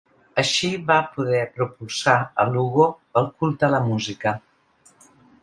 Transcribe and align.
Així 0.43 0.69
va 0.87 0.95
poder 1.17 1.41
propulsar 1.57 2.15
a 2.45 2.47
Lugo 2.57 2.89
el 3.23 3.29
culte 3.43 3.69
a 3.69 3.71
la 3.77 3.83
música. 3.93 4.35